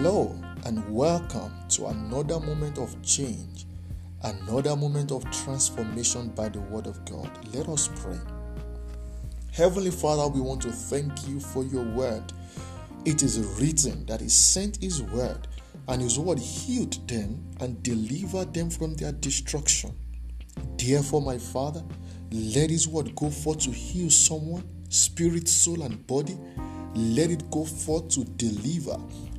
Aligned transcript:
Hello, 0.00 0.32
and 0.64 0.88
welcome 0.88 1.52
to 1.70 1.86
another 1.88 2.38
moment 2.38 2.78
of 2.78 3.02
change, 3.02 3.66
another 4.22 4.76
moment 4.76 5.10
of 5.10 5.28
transformation 5.32 6.28
by 6.36 6.48
the 6.48 6.60
Word 6.60 6.86
of 6.86 7.04
God. 7.04 7.28
Let 7.52 7.68
us 7.68 7.90
pray. 7.96 8.16
Heavenly 9.52 9.90
Father, 9.90 10.28
we 10.28 10.40
want 10.40 10.62
to 10.62 10.70
thank 10.70 11.26
you 11.26 11.40
for 11.40 11.64
your 11.64 11.82
word. 11.82 12.32
It 13.06 13.24
is 13.24 13.40
written 13.60 14.06
that 14.06 14.20
He 14.20 14.28
sent 14.28 14.80
His 14.80 15.02
word, 15.02 15.48
and 15.88 16.00
His 16.00 16.16
word 16.16 16.38
healed 16.38 17.08
them 17.08 17.44
and 17.58 17.82
delivered 17.82 18.54
them 18.54 18.70
from 18.70 18.94
their 18.94 19.10
destruction. 19.10 19.96
Therefore, 20.76 21.22
my 21.22 21.38
Father, 21.38 21.82
let 22.30 22.70
His 22.70 22.86
word 22.86 23.16
go 23.16 23.30
forth 23.30 23.58
to 23.62 23.72
heal 23.72 24.10
someone, 24.10 24.62
spirit, 24.90 25.48
soul, 25.48 25.82
and 25.82 26.06
body. 26.06 26.38
Let 26.94 27.32
it 27.32 27.50
go 27.50 27.64
forth 27.64 28.10
to 28.10 28.24
deliver 28.24 28.96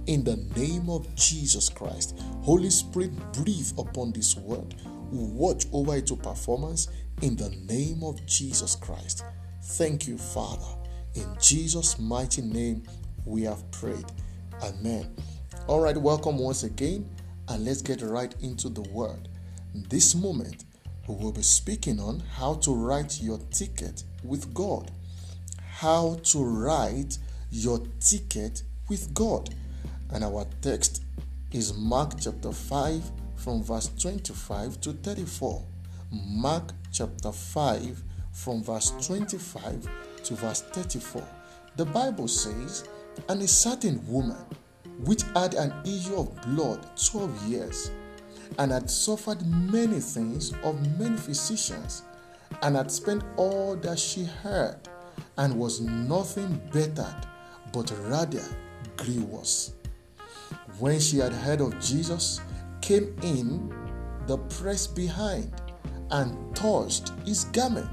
in 0.10 0.24
the 0.24 0.38
name 0.60 0.90
of 0.90 1.06
Jesus 1.14 1.70
Christ. 1.70 2.20
Holy 2.42 2.72
Spirit, 2.72 3.12
breathe 3.32 3.72
upon 3.78 4.12
this 4.12 4.36
word. 4.36 4.74
Watch 5.12 5.68
over 5.72 5.98
it 5.98 6.08
to 6.08 6.16
performance 6.16 6.88
in 7.22 7.36
the 7.36 7.52
name 7.72 8.02
of 8.04 8.26
Jesus 8.26 8.76
Christ. 8.76 9.24
Thank 9.62 10.08
you, 10.08 10.18
Father. 10.18 10.66
In 11.14 11.28
Jesus' 11.40 12.00
mighty 12.00 12.42
name, 12.42 12.82
we 13.24 13.44
have 13.44 13.70
prayed. 13.70 14.06
Amen. 14.64 15.16
All 15.68 15.80
right, 15.80 15.96
welcome 15.96 16.40
once 16.40 16.64
again, 16.64 17.08
and 17.48 17.64
let's 17.64 17.84
get 17.84 18.02
right 18.02 18.34
into 18.42 18.70
the 18.70 18.90
word. 18.90 19.30
This 19.76 20.16
moment, 20.16 20.66
we 21.08 21.14
will 21.18 21.32
be 21.32 21.44
speaking 21.44 22.00
on 22.00 22.20
how 22.20 22.56
to 22.56 22.74
write 22.74 23.22
your 23.22 23.38
ticket 23.52 24.04
with 24.24 24.56
God. 24.56 24.90
How 25.68 26.18
to 26.24 26.44
write 26.44 27.20
your 27.52 27.80
ticket 28.00 28.64
with 28.90 29.14
God. 29.14 29.54
And 30.12 30.24
our 30.24 30.46
text 30.62 31.04
is 31.52 31.74
Mark 31.74 32.14
chapter 32.20 32.52
5 32.52 33.12
from 33.36 33.64
verse 33.64 33.90
25 34.00 34.82
to 34.82 34.94
34. 34.94 35.64
Mark 36.12 36.72
chapter 36.92 37.32
5 37.32 38.04
from 38.32 38.64
verse 38.64 38.92
25 39.06 39.88
to 40.24 40.36
verse 40.36 40.62
34. 40.62 41.28
The 41.76 41.86
Bible 41.86 42.28
says, 42.28 42.88
And 43.28 43.42
a 43.42 43.48
certain 43.48 44.06
woman 44.08 44.44
which 45.06 45.24
had 45.36 45.54
an 45.54 45.74
issue 45.86 46.16
of 46.16 46.42
blood 46.42 46.86
12 47.06 47.48
years, 47.48 47.92
and 48.58 48.72
had 48.72 48.90
suffered 48.90 49.46
many 49.46 50.00
things 50.00 50.54
of 50.64 51.00
many 51.00 51.18
physicians, 51.18 52.02
and 52.64 52.76
had 52.76 52.92
spent 52.92 53.24
all 53.38 53.76
that 53.78 54.00
she 54.00 54.28
had, 54.44 54.90
and 55.38 55.54
was 55.54 55.80
nothing 55.82 56.60
bettered, 56.74 57.28
but 57.72 57.94
rather 58.08 58.44
grew 58.98 59.24
worse. 59.26 59.74
When 60.78 61.00
she 61.00 61.18
had 61.18 61.34
heard 61.34 61.62
of 61.62 61.80
Jesus, 61.80 62.42
came 62.82 63.16
in 63.22 63.74
the 64.28 64.38
press 64.38 64.88
behind 64.88 65.52
and 66.12 66.56
touched 66.56 67.12
his 67.26 67.46
garment. 67.46 67.90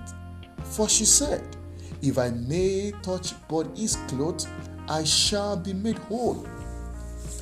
For 0.62 0.88
she 0.88 1.04
said, 1.04 1.56
If 2.02 2.18
I 2.18 2.30
may 2.30 2.92
touch 3.02 3.34
but 3.48 3.76
his 3.76 3.96
clothes, 4.08 4.46
I 4.88 5.04
shall 5.04 5.56
be 5.56 5.72
made 5.72 5.98
whole. 5.98 6.46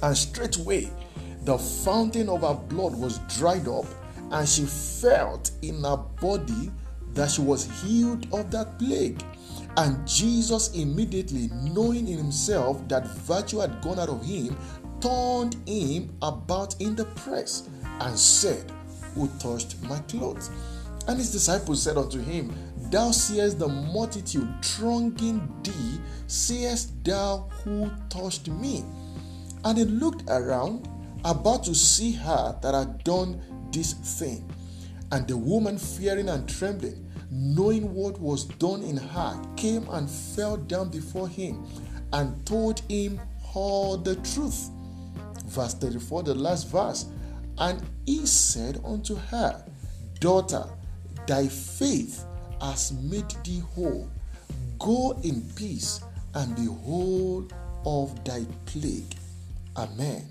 And 0.02 0.16
straightway 0.16 0.90
the 1.44 1.58
fountain 1.58 2.30
of 2.30 2.40
her 2.40 2.54
blood 2.54 2.94
was 2.94 3.18
dried 3.36 3.68
up, 3.68 3.84
and 4.30 4.48
she 4.48 4.64
felt 4.64 5.50
in 5.60 5.82
her 5.84 5.98
body 6.20 6.70
that 7.12 7.30
she 7.30 7.42
was 7.42 7.70
healed 7.82 8.26
of 8.32 8.50
that 8.50 8.78
plague. 8.78 9.22
And 9.76 10.06
Jesus, 10.06 10.72
immediately 10.72 11.50
knowing 11.52 12.08
in 12.08 12.16
himself 12.16 12.86
that 12.88 13.06
virtue 13.08 13.58
had 13.58 13.82
gone 13.82 13.98
out 13.98 14.08
of 14.08 14.24
him, 14.24 14.56
turned 15.04 15.56
him 15.68 16.16
about 16.22 16.80
in 16.80 16.96
the 16.96 17.04
press 17.04 17.68
and 18.00 18.18
said, 18.18 18.72
Who 19.14 19.28
touched 19.38 19.82
my 19.82 19.98
clothes? 20.08 20.50
And 21.06 21.18
his 21.18 21.30
disciples 21.30 21.82
said 21.82 21.98
unto 21.98 22.20
him, 22.20 22.54
Thou 22.90 23.10
seest 23.10 23.58
the 23.58 23.68
multitude 23.68 24.48
thronging 24.64 25.46
thee, 25.62 26.00
seest 26.26 27.04
thou 27.04 27.50
who 27.62 27.90
touched 28.08 28.48
me? 28.48 28.82
And 29.64 29.76
he 29.76 29.84
looked 29.84 30.24
around, 30.28 30.88
about 31.24 31.64
to 31.64 31.74
see 31.74 32.12
her 32.12 32.58
that 32.62 32.74
had 32.74 33.04
done 33.04 33.42
this 33.72 33.92
thing. 33.92 34.50
And 35.12 35.28
the 35.28 35.36
woman, 35.36 35.76
fearing 35.76 36.30
and 36.30 36.48
trembling, 36.48 37.10
knowing 37.30 37.92
what 37.94 38.18
was 38.20 38.44
done 38.44 38.82
in 38.82 38.96
her, 38.96 39.42
came 39.56 39.86
and 39.90 40.08
fell 40.08 40.56
down 40.56 40.88
before 40.88 41.28
him 41.28 41.66
and 42.14 42.46
told 42.46 42.80
him 42.88 43.20
all 43.54 43.98
the 43.98 44.16
truth. 44.16 44.70
Verse 45.54 45.74
34, 45.74 46.24
the 46.24 46.34
last 46.34 46.68
verse. 46.68 47.06
And 47.58 47.82
he 48.06 48.26
said 48.26 48.80
unto 48.84 49.14
her, 49.14 49.64
Daughter, 50.20 50.64
thy 51.26 51.46
faith 51.46 52.24
has 52.60 52.92
made 52.92 53.30
thee 53.44 53.62
whole. 53.74 54.10
Go 54.78 55.18
in 55.22 55.42
peace 55.54 56.00
and 56.34 56.54
be 56.56 56.66
whole 56.66 57.46
of 57.86 58.24
thy 58.24 58.44
plague. 58.66 59.14
Amen. 59.76 60.28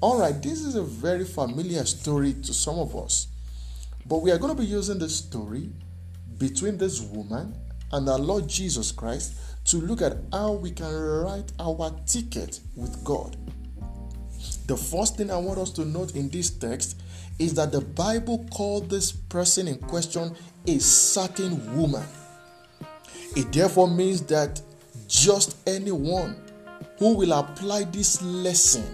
All 0.00 0.18
right, 0.18 0.42
this 0.42 0.60
is 0.62 0.74
a 0.74 0.82
very 0.82 1.24
familiar 1.24 1.84
story 1.84 2.34
to 2.34 2.52
some 2.52 2.78
of 2.78 2.96
us, 2.96 3.28
but 4.06 4.18
we 4.18 4.32
are 4.32 4.38
going 4.38 4.54
to 4.54 4.60
be 4.60 4.66
using 4.66 4.98
this 4.98 5.16
story 5.16 5.70
between 6.38 6.76
this 6.76 7.00
woman 7.00 7.54
and 7.92 8.08
our 8.08 8.18
Lord 8.18 8.48
Jesus 8.48 8.90
Christ 8.90 9.34
to 9.66 9.76
look 9.76 10.02
at 10.02 10.16
how 10.32 10.52
we 10.52 10.72
can 10.72 10.92
write 10.92 11.52
our 11.60 11.94
ticket 12.06 12.60
with 12.74 13.04
God. 13.04 13.36
The 14.72 14.78
first 14.78 15.18
thing 15.18 15.30
I 15.30 15.36
want 15.36 15.58
us 15.58 15.70
to 15.72 15.84
note 15.84 16.16
in 16.16 16.30
this 16.30 16.48
text 16.48 16.98
is 17.38 17.52
that 17.56 17.72
the 17.72 17.82
Bible 17.82 18.46
called 18.50 18.88
this 18.88 19.12
person 19.12 19.68
in 19.68 19.76
question 19.76 20.34
a 20.66 20.78
certain 20.78 21.76
woman. 21.76 22.06
It 23.36 23.52
therefore 23.52 23.88
means 23.88 24.22
that 24.22 24.62
just 25.08 25.58
anyone 25.68 26.36
who 26.98 27.14
will 27.14 27.34
apply 27.34 27.84
this 27.84 28.22
lesson 28.22 28.86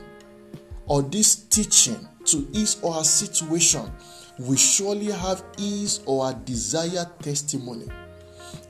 or 0.89 1.03
this 1.03 1.37
teaching 1.37 2.09
to 2.25 2.49
his 2.53 2.81
or 2.83 2.95
her 2.95 3.05
situation 3.05 3.89
will 4.37 4.57
surely 4.57 5.13
have 5.13 5.45
his 5.57 6.01
or 6.07 6.27
her 6.27 6.41
desired 6.45 7.07
testimony. 7.21 7.87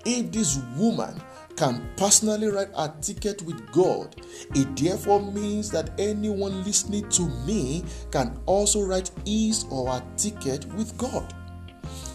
If 0.05 0.31
this 0.31 0.59
woman 0.77 1.19
can 1.59 1.91
personally 1.97 2.47
write 2.47 2.69
a 2.77 2.89
ticket 3.03 3.43
with 3.43 3.73
God, 3.73 4.15
it 4.55 4.77
therefore 4.77 5.21
means 5.21 5.71
that 5.73 5.91
anyone 5.99 6.63
listening 6.63 7.09
to 7.11 7.23
me 7.45 7.85
can 8.13 8.39
also 8.47 8.83
write 8.83 9.11
his 9.27 9.67
or 9.69 9.91
her 9.91 10.03
ticket 10.17 10.65
with 10.75 10.97
God. 10.97 11.35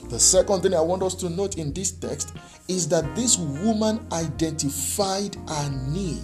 The 0.10 0.18
second 0.18 0.62
thing 0.62 0.74
I 0.74 0.80
want 0.80 1.04
us 1.04 1.14
to 1.16 1.30
note 1.30 1.58
in 1.58 1.74
this 1.74 1.92
text 1.92 2.34
is 2.70 2.88
that 2.88 3.16
this 3.18 3.38
woman 3.38 4.08
identified 4.14 5.36
her 5.50 5.70
need. 5.90 6.22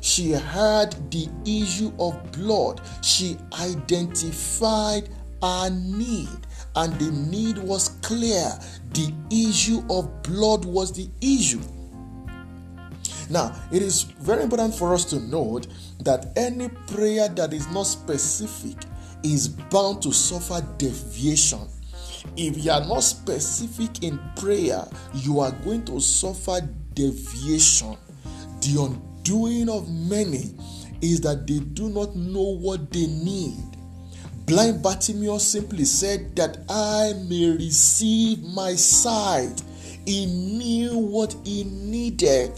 She 0.00 0.32
had 0.32 0.92
the 1.12 1.28
issue 1.44 1.92
of 2.00 2.32
blood. 2.32 2.80
She 3.02 3.36
identified 3.60 5.08
her 5.40 5.70
need, 5.70 6.28
and 6.74 6.92
the 6.98 7.12
need 7.12 7.58
was 7.58 7.90
clear. 8.02 8.50
The 8.92 9.12
issue 9.30 9.84
of 9.88 10.22
blood 10.22 10.64
was 10.64 10.92
the 10.92 11.08
issue. 11.20 11.60
Now, 13.28 13.54
it 13.72 13.82
is 13.82 14.02
very 14.02 14.42
important 14.42 14.74
for 14.74 14.94
us 14.94 15.04
to 15.06 15.18
note 15.20 15.66
that 16.00 16.32
any 16.36 16.68
prayer 16.68 17.28
that 17.28 17.52
is 17.52 17.68
not 17.68 17.84
specific 17.84 18.76
is 19.22 19.48
bound 19.48 20.02
to 20.02 20.12
suffer 20.12 20.64
deviation. 20.78 21.60
If 22.36 22.64
you 22.64 22.70
are 22.70 22.84
not 22.86 23.00
specific 23.00 24.02
in 24.02 24.18
prayer, 24.36 24.84
you 25.14 25.40
are 25.40 25.52
going 25.52 25.84
to 25.86 26.00
suffer 26.00 26.60
deviation. 26.94 27.96
The 28.60 28.82
undoing 28.82 29.68
of 29.68 29.88
many 29.88 30.54
is 31.00 31.20
that 31.22 31.46
they 31.46 31.58
do 31.60 31.88
not 31.88 32.14
know 32.16 32.56
what 32.56 32.90
they 32.90 33.06
need. 33.06 33.76
Blind 34.46 34.82
Bartimaeus 34.82 35.46
simply 35.46 35.84
said 35.84 36.36
that 36.36 36.58
I 36.68 37.12
may 37.28 37.50
receive 37.50 38.42
my 38.44 38.76
sight. 38.76 39.60
He 40.04 40.26
knew 40.26 40.98
what 40.98 41.34
he 41.44 41.64
needed. 41.64 42.52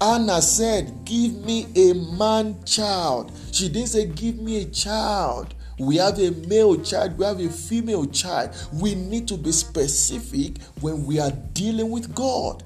Hannah 0.00 0.42
said, 0.42 1.04
Give 1.04 1.34
me 1.44 1.66
a 1.74 1.94
man 1.94 2.62
child. 2.64 3.32
She 3.52 3.68
didn't 3.68 3.88
say, 3.88 4.06
Give 4.06 4.38
me 4.38 4.62
a 4.62 4.64
child. 4.66 5.54
We 5.78 5.96
have 5.96 6.18
a 6.18 6.30
male 6.48 6.80
child, 6.82 7.18
we 7.18 7.24
have 7.24 7.40
a 7.40 7.48
female 7.48 8.06
child. 8.06 8.50
We 8.72 8.94
need 8.94 9.28
to 9.28 9.36
be 9.36 9.52
specific 9.52 10.60
when 10.80 11.06
we 11.06 11.20
are 11.20 11.30
dealing 11.52 11.90
with 11.90 12.14
God. 12.14 12.64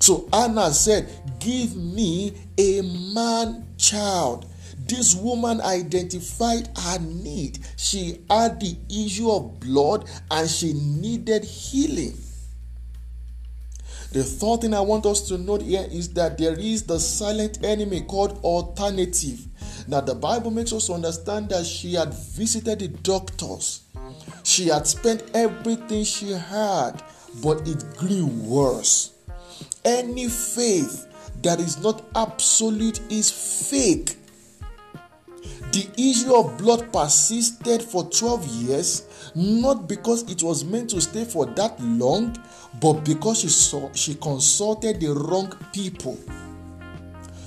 So 0.00 0.28
Hannah 0.32 0.72
said, 0.72 1.08
Give 1.40 1.76
me 1.76 2.34
a 2.58 2.82
man 3.14 3.66
child. 3.76 4.46
This 4.86 5.14
woman 5.14 5.60
identified 5.60 6.68
her 6.76 6.98
need. 6.98 7.60
She 7.76 8.20
had 8.28 8.60
the 8.60 8.76
issue 8.90 9.30
of 9.30 9.60
blood 9.60 10.08
and 10.30 10.48
she 10.48 10.72
needed 10.72 11.44
healing. 11.44 12.16
The 14.12 14.22
third 14.22 14.60
thing 14.60 14.74
I 14.74 14.80
want 14.80 15.06
us 15.06 15.26
to 15.28 15.38
note 15.38 15.62
here 15.62 15.86
is 15.90 16.12
that 16.14 16.36
there 16.36 16.58
is 16.58 16.82
the 16.82 17.00
silent 17.00 17.64
enemy 17.64 18.02
called 18.02 18.38
alternative. 18.44 19.46
Now, 19.88 20.02
the 20.02 20.14
Bible 20.14 20.50
makes 20.50 20.72
us 20.72 20.90
understand 20.90 21.48
that 21.48 21.64
she 21.64 21.94
had 21.94 22.12
visited 22.12 22.80
the 22.80 22.88
doctors, 22.88 23.82
she 24.44 24.68
had 24.68 24.86
spent 24.86 25.22
everything 25.34 26.04
she 26.04 26.32
had, 26.32 27.02
but 27.42 27.66
it 27.66 27.84
grew 27.96 28.26
worse. 28.26 29.12
Any 29.84 30.28
faith 30.28 31.06
that 31.42 31.58
is 31.58 31.82
not 31.82 32.04
absolute 32.14 33.00
is 33.10 33.30
fake. 33.70 34.16
The 35.72 35.88
issue 35.96 36.34
of 36.34 36.58
blood 36.58 36.92
persisted 36.92 37.82
for 37.82 38.04
12 38.04 38.46
years, 38.46 39.02
not 39.34 39.88
because 39.88 40.30
it 40.30 40.42
was 40.42 40.64
meant 40.64 40.90
to 40.90 41.00
stay 41.00 41.24
for 41.24 41.46
that 41.46 41.80
long, 41.80 42.36
but 42.80 43.04
because 43.04 43.40
she 43.40 43.48
saw 43.48 43.92
she 43.92 44.14
consulted 44.16 45.00
the 45.00 45.12
wrong 45.12 45.52
people. 45.72 46.18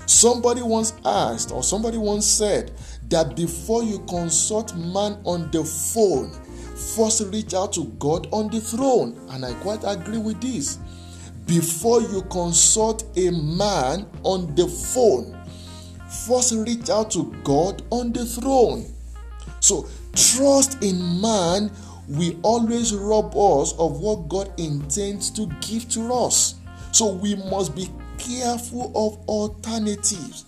Somebody 0.07 0.61
once 0.61 0.93
asked, 1.03 1.51
or 1.51 1.63
somebody 1.63 1.97
once 1.97 2.25
said, 2.25 2.71
that 3.09 3.35
before 3.35 3.83
you 3.83 3.99
consult 4.07 4.75
man 4.75 5.19
on 5.23 5.49
the 5.51 5.63
phone, 5.63 6.31
first 6.95 7.21
reach 7.31 7.53
out 7.53 7.73
to 7.73 7.85
God 7.99 8.27
on 8.31 8.49
the 8.49 8.59
throne. 8.59 9.19
And 9.29 9.45
I 9.45 9.53
quite 9.55 9.83
agree 9.83 10.17
with 10.17 10.41
this. 10.41 10.77
Before 11.45 12.01
you 12.01 12.23
consult 12.23 13.03
a 13.17 13.29
man 13.31 14.07
on 14.23 14.55
the 14.55 14.67
phone, 14.67 15.37
first 16.27 16.53
reach 16.53 16.89
out 16.89 17.11
to 17.11 17.31
God 17.43 17.83
on 17.91 18.11
the 18.11 18.25
throne. 18.25 18.91
So, 19.59 19.87
trust 20.15 20.83
in 20.83 21.21
man 21.21 21.71
will 22.07 22.39
always 22.43 22.93
rob 22.93 23.35
us 23.35 23.73
of 23.77 23.99
what 23.99 24.27
God 24.29 24.51
intends 24.59 25.29
to 25.31 25.47
give 25.61 25.89
to 25.89 26.13
us. 26.13 26.55
So, 26.91 27.13
we 27.13 27.35
must 27.35 27.75
be 27.75 27.89
careful 28.17 28.91
of 28.95 29.27
alternatives. 29.27 30.45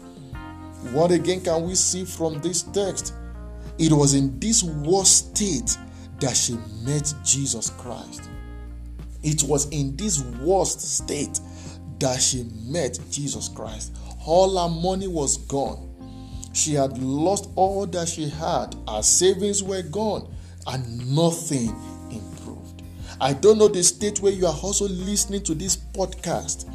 What 0.91 1.11
again 1.11 1.41
can 1.41 1.63
we 1.63 1.75
see 1.75 2.05
from 2.05 2.39
this 2.41 2.63
text? 2.63 3.13
It 3.77 3.91
was 3.91 4.13
in 4.13 4.39
this 4.39 4.63
worst 4.63 5.33
state 5.35 5.77
that 6.19 6.35
she 6.35 6.57
met 6.83 7.13
Jesus 7.23 7.69
Christ. 7.71 8.29
It 9.23 9.43
was 9.43 9.67
in 9.69 9.95
this 9.97 10.23
worst 10.41 10.81
state 10.81 11.39
that 11.99 12.21
she 12.21 12.43
met 12.65 12.99
Jesus 13.11 13.49
Christ. 13.49 13.95
All 14.25 14.57
her 14.57 14.73
money 14.73 15.07
was 15.07 15.37
gone. 15.37 15.86
She 16.57 16.73
had 16.73 16.97
lost 16.97 17.49
all 17.55 17.85
that 17.85 18.07
she 18.09 18.29
had. 18.29 18.75
Her 18.89 19.03
savings 19.03 19.61
were 19.61 19.83
gone, 19.83 20.27
and 20.65 21.15
nothing 21.15 21.69
improved. 22.09 22.81
I 23.21 23.33
don't 23.33 23.59
know 23.59 23.67
the 23.67 23.83
state 23.83 24.21
where 24.21 24.31
you 24.31 24.47
are 24.47 24.59
also 24.63 24.87
listening 24.87 25.43
to 25.43 25.53
this 25.53 25.77
podcast. 25.77 26.67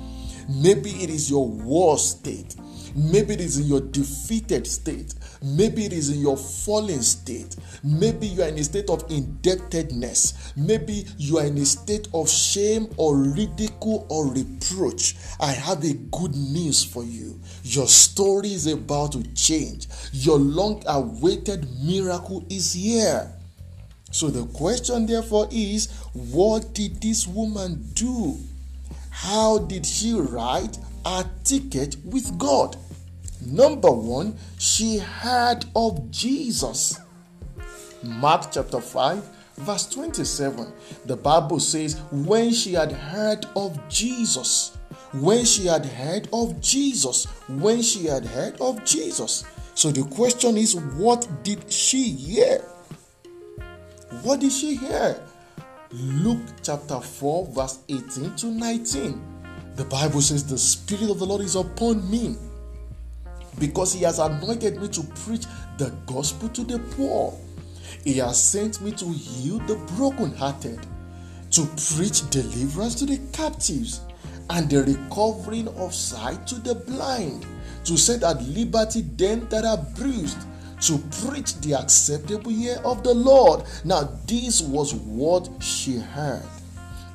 Maybe 0.49 0.91
it 0.91 1.11
is 1.11 1.29
your 1.29 1.49
worst 1.49 2.21
state. 2.21 2.55
Maybe 2.95 3.35
it 3.35 3.41
is 3.41 3.59
in 3.59 3.67
your 3.67 3.81
defeated 3.81 4.69
state. 4.69 5.15
Maybe 5.43 5.85
it 5.85 5.93
is 5.93 6.11
in 6.11 6.21
your 6.21 6.37
fallen 6.37 7.03
state. 7.03 7.57
Maybe 7.83 8.27
you 8.29 8.43
are 8.43 8.49
in 8.49 8.59
a 8.59 8.65
state 8.65 8.89
of 8.89 9.05
indebtedness. 9.11 10.53
Maybe 10.57 11.05
you 11.19 11.39
are 11.39 11.47
in 11.47 11.59
a 11.59 11.65
state 11.65 12.09
of 12.15 12.31
shame 12.31 12.89
or 12.97 13.17
ridicule 13.17 14.07
or 14.09 14.29
reproach. 14.33 15.17
I 15.41 15.53
have 15.53 15.85
a 15.85 15.95
good 15.95 16.35
news 16.35 16.85
for 16.85 17.05
you. 17.05 17.41
Your 17.65 17.89
story 17.89 18.53
is 18.53 18.67
about 18.67 19.13
to 19.13 19.23
change. 19.35 19.89
Your 20.13 20.39
long 20.39 20.83
awaited 20.87 21.67
miracle 21.83 22.45
is 22.49 22.73
here. 22.73 23.33
So 24.13 24.29
the 24.29 24.45
question, 24.53 25.07
therefore, 25.07 25.49
is 25.51 25.91
what 26.13 26.75
did 26.75 27.01
this 27.01 27.27
woman 27.27 27.89
do? 27.95 28.37
How 29.11 29.59
did 29.59 29.87
she 29.87 30.13
write 30.13 30.79
a 31.05 31.25
ticket 31.45 31.97
with 32.05 32.39
God? 32.39 32.77
Number 33.47 33.91
one, 33.91 34.37
she 34.59 34.99
heard 34.99 35.65
of 35.75 36.11
Jesus. 36.11 37.01
Mark 38.03 38.53
chapter 38.53 38.81
5, 38.81 39.29
verse 39.57 39.87
27. 39.89 40.73
The 41.07 41.17
Bible 41.17 41.61
says, 41.61 42.01
When 42.11 42.53
she 42.53 42.75
had 42.75 42.93
heard 42.93 43.47
of 43.57 43.79
Jesus, 43.89 44.77
when 45.13 45.45
she 45.45 45.67
had 45.67 45.85
heard 45.85 46.29
of 46.33 46.61
Jesus, 46.61 47.27
when 47.49 47.83
she 47.83 48.07
had 48.07 48.25
heard 48.25 48.61
of 48.61 48.85
Jesus. 48.85 49.45
So 49.75 49.91
the 49.91 50.05
question 50.05 50.57
is, 50.57 50.77
what 50.77 51.27
did 51.43 51.71
she 51.71 52.11
hear? 52.11 52.59
What 54.23 54.41
did 54.41 54.53
she 54.53 54.77
hear? 54.77 55.21
Luke 55.91 56.41
chapter 56.63 57.01
4, 57.01 57.47
verse 57.49 57.81
18 57.89 58.37
to 58.37 58.47
19. 58.47 59.23
The 59.77 59.85
Bible 59.85 60.21
says, 60.21 60.47
The 60.47 60.59
Spirit 60.59 61.11
of 61.11 61.19
the 61.19 61.27
Lord 61.27 61.43
is 61.43 61.57
upon 61.57 62.11
me 62.11 62.37
because 63.59 63.93
He 63.93 64.05
has 64.05 64.19
anointed 64.19 64.81
me 64.81 64.89
to 64.89 65.03
preach 65.25 65.45
the 65.79 65.91
gospel 66.07 66.49
to 66.51 66.65
the 66.65 66.79
poor. 66.97 67.39
He 68.05 68.19
has 68.19 68.43
sent 68.43 68.81
me 68.81 68.93
to 68.93 69.05
heal 69.07 69.59
the 69.61 69.77
brokenhearted, 69.97 70.81
to 71.51 71.67
preach 71.97 72.29
deliverance 72.31 72.95
to 72.97 73.07
the 73.07 73.19
captives, 73.33 74.01
and 74.51 74.69
the 74.69 74.83
recovering 74.83 75.69
of 75.69 75.95
sight 75.95 76.47
to 76.47 76.57
the 76.57 76.75
blind, 76.75 77.47
to 77.85 77.97
set 77.97 78.23
at 78.23 78.43
liberty 78.43 79.03
them 79.03 79.47
that 79.49 79.65
are 79.65 79.79
bruised 79.97 80.39
to 80.83 80.99
preach 81.25 81.55
the 81.61 81.75
acceptable 81.75 82.51
year 82.51 82.81
of 82.85 83.05
the 83.05 83.15
Lord. 83.15 83.65
Now, 83.85 84.19
this 84.27 84.61
was 84.61 84.95
what 84.95 85.49
she 85.63 85.97
heard. 85.99 86.43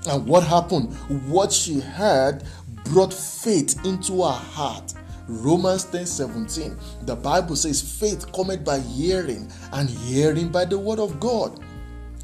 And 0.07 0.25
what 0.25 0.43
happened? 0.43 0.93
What 1.27 1.51
she 1.51 1.81
heard 1.81 2.43
brought 2.85 3.13
faith 3.13 3.85
into 3.85 4.23
her 4.23 4.31
heart. 4.31 4.93
Romans 5.27 5.83
10 5.85 6.05
17. 6.05 6.77
The 7.03 7.15
Bible 7.15 7.55
says, 7.55 7.81
Faith 7.99 8.31
cometh 8.33 8.63
by 8.63 8.79
hearing, 8.79 9.51
and 9.73 9.89
hearing 9.89 10.49
by 10.49 10.65
the 10.65 10.79
word 10.79 10.99
of 10.99 11.19
God. 11.19 11.59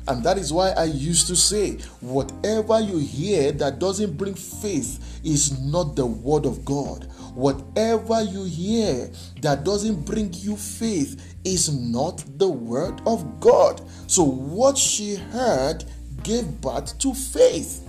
And 0.07 0.23
that 0.23 0.37
is 0.37 0.51
why 0.51 0.71
I 0.71 0.85
used 0.85 1.27
to 1.27 1.35
say, 1.35 1.77
whatever 2.01 2.79
you 2.81 2.97
hear 2.97 3.51
that 3.53 3.79
doesn't 3.79 4.17
bring 4.17 4.33
faith 4.33 5.21
is 5.23 5.61
not 5.63 5.95
the 5.95 6.05
word 6.05 6.45
of 6.45 6.65
God. 6.65 7.07
Whatever 7.33 8.21
you 8.21 8.43
hear 8.43 9.09
that 9.41 9.63
doesn't 9.63 10.05
bring 10.05 10.33
you 10.33 10.57
faith 10.57 11.35
is 11.45 11.73
not 11.73 12.23
the 12.37 12.49
word 12.49 13.01
of 13.05 13.39
God. 13.39 13.81
So, 14.07 14.23
what 14.23 14.77
she 14.77 15.15
heard 15.15 15.85
gave 16.21 16.61
birth 16.61 16.97
to 16.99 17.13
faith. 17.13 17.87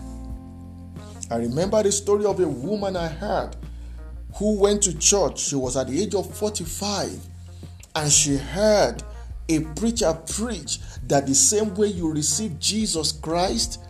I 1.30 1.36
remember 1.36 1.82
the 1.82 1.90
story 1.90 2.24
of 2.26 2.38
a 2.38 2.46
woman 2.46 2.96
I 2.96 3.08
heard 3.08 3.56
who 4.36 4.58
went 4.58 4.82
to 4.82 4.98
church. 4.98 5.40
She 5.40 5.56
was 5.56 5.76
at 5.76 5.88
the 5.88 6.02
age 6.02 6.14
of 6.14 6.32
45 6.34 7.10
and 7.94 8.10
she 8.10 8.36
heard 8.36 9.02
a 9.48 9.60
preacher 9.60 10.12
preach 10.34 10.78
that 11.06 11.26
the 11.26 11.34
same 11.34 11.74
way 11.74 11.88
you 11.88 12.12
received 12.12 12.60
Jesus 12.60 13.12
Christ 13.12 13.80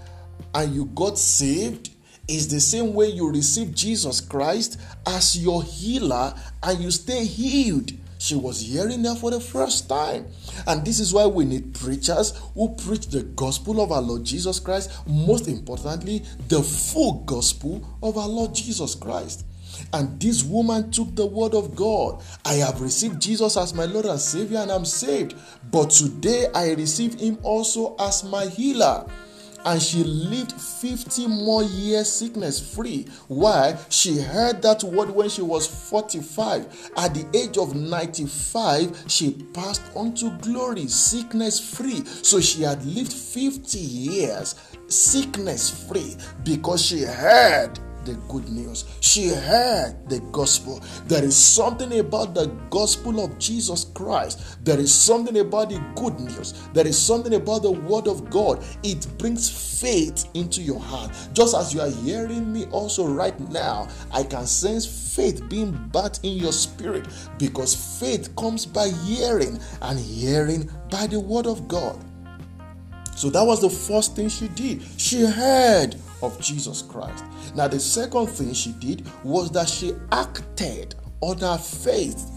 and 0.55 0.75
you 0.75 0.87
got 0.87 1.19
saved 1.19 1.91
is 2.29 2.49
the 2.49 2.61
same 2.61 2.95
way 2.95 3.09
you 3.09 3.31
receive 3.31 3.75
Jesus 3.75 4.21
Christ 4.21 4.81
as 5.07 5.43
your 5.43 5.63
healer 5.63 6.35
and 6.63 6.81
you 6.81 6.91
stay 6.91 7.25
healed. 7.25 7.93
She 8.19 8.35
was 8.35 8.61
hearing 8.61 9.03
that 9.03 9.19
for 9.19 9.31
the 9.31 9.41
first 9.41 9.89
time. 9.89 10.27
And 10.67 10.85
this 10.85 10.99
is 10.99 11.13
why 11.13 11.27
we 11.27 11.45
need 11.45 11.75
preachers 11.75 12.33
who 12.55 12.75
preach 12.75 13.09
the 13.09 13.23
gospel 13.23 13.83
of 13.83 13.93
our 13.93 14.01
Lord 14.01 14.25
Jesus 14.25 14.59
Christ. 14.59 14.91
Most 15.07 15.47
importantly, 15.47 16.25
the 16.49 16.63
full 16.63 17.25
gospel 17.25 17.87
of 18.03 18.17
our 18.17 18.29
Lord 18.29 18.55
Jesus 18.55 18.95
Christ. 18.95 19.45
And 19.95 20.21
this 20.21 20.43
woman 20.43 20.91
took 20.91 21.15
the 21.15 21.25
word 21.25 21.55
of 21.55 21.77
God. 21.77 22.21
I 22.45 22.55
have 22.55 22.81
received 22.81 23.23
Jesus 23.23 23.57
as 23.57 23.73
my 23.73 23.85
Lord 23.85 24.07
and 24.07 24.19
Savior, 24.19 24.59
and 24.59 24.73
I'm 24.73 24.85
saved. 24.85 25.37
But 25.71 25.91
today 25.91 26.49
I 26.53 26.73
receive 26.73 27.15
Him 27.15 27.39
also 27.45 27.95
as 28.01 28.25
my 28.25 28.47
healer 28.47 29.07
and 29.65 29.81
she 29.81 30.05
lived 30.05 30.53
50 30.53 31.27
more 31.27 31.63
years 31.63 32.11
sickness 32.11 32.75
free. 32.75 33.07
Why? 33.29 33.79
She 33.89 34.21
heard 34.21 34.63
that 34.63 34.85
word 34.85 35.11
when 35.11 35.29
she 35.29 35.43
was 35.43 35.67
45. 35.91 36.91
At 36.97 37.15
the 37.15 37.27
age 37.35 37.57
of 37.57 37.75
95, 37.75 39.05
she 39.09 39.33
passed 39.55 39.83
on 39.95 40.15
to 40.17 40.37
glory, 40.43 40.87
sickness 40.87 41.59
free. 41.77 42.05
So 42.05 42.41
she 42.41 42.63
had 42.63 42.85
lived 42.85 43.13
50 43.13 43.79
years 43.79 44.55
sickness 44.89 45.89
free 45.89 46.17
because 46.45 46.85
she 46.85 47.03
heard 47.03 47.79
the 48.05 48.15
good 48.29 48.49
news. 48.49 48.85
She 49.01 49.29
heard 49.29 49.97
the 50.09 50.21
gospel. 50.33 50.81
There 51.07 51.25
is 51.25 51.37
something 51.37 51.99
about 51.99 52.35
the 52.35 52.47
gospel 52.71 53.25
of 53.25 53.39
Jesus 53.39 53.85
Christ. 53.95 54.65
There 54.65 54.79
is 54.79 54.95
something 54.95 55.39
about 55.39 55.71
the 55.71 55.83
good 55.97 56.19
news. 56.21 56.55
There 56.73 56.87
is 56.87 56.99
something 56.99 57.35
about 57.35 57.63
the 57.63 57.73
word 57.73 58.07
of 58.09 58.31
God. 58.31 58.65
It 58.83 59.07
brings 59.19 59.81
faith 59.81 60.29
into 60.35 60.63
your 60.63 60.81
heart. 60.81 61.13
Just 61.33 61.55
as 61.55 61.75
you 61.75 61.81
are 61.81 61.91
hearing 61.91 62.53
me 62.53 62.67
also 62.67 63.07
right 63.07 63.39
now, 63.51 63.89
I 64.13 64.23
can 64.23 64.47
sense 64.47 65.15
faith 65.15 65.49
being 65.49 65.73
birthed 65.93 66.21
in 66.23 66.39
your 66.39 66.53
spirit 66.53 67.07
because 67.39 67.99
faith 68.01 68.35
comes 68.37 68.67
by 68.67 68.89
hearing 68.89 69.59
and 69.83 69.99
hearing 69.99 70.71
by 70.91 71.07
the 71.07 71.21
word 71.21 71.47
of 71.47 71.69
God. 71.69 72.03
So 73.17 73.31
that 73.31 73.45
was 73.45 73.61
the 73.61 73.71
first 73.71 74.17
thing 74.17 74.29
she 74.29 74.49
did. 74.49 74.83
She 74.97 75.25
heard 75.25 75.95
of 76.25 76.41
Jesus 76.41 76.83
Christ. 76.83 77.25
Now, 77.55 77.69
the 77.69 77.81
second 77.81 78.27
thing 78.29 78.53
she 78.53 78.73
did 78.73 79.07
was 79.23 79.51
that 79.53 79.69
she 79.69 79.95
acted 80.13 80.95
on 81.21 81.39
her 81.39 81.59
faith. 81.59 82.31